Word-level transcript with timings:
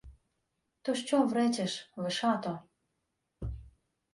—То 0.81 0.95
що 0.95 1.23
вречеш, 1.27 1.89
Вишато? 1.95 2.59